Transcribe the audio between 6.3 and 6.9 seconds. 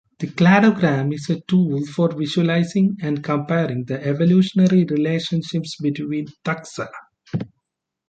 taxa.